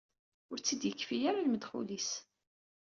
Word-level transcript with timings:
Ur 0.51 0.57
tt-id-yekfi 0.59 1.17
ara 1.29 1.45
lmedxul-is. 1.45 2.09